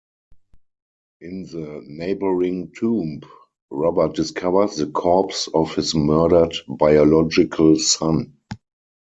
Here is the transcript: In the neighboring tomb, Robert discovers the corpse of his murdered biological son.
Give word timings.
In 1.19 1.43
the 1.43 1.83
neighboring 1.85 2.71
tomb, 2.75 3.21
Robert 3.69 4.15
discovers 4.15 4.77
the 4.77 4.87
corpse 4.87 5.47
of 5.53 5.75
his 5.75 5.93
murdered 5.93 6.55
biological 6.67 7.75
son. 7.77 8.33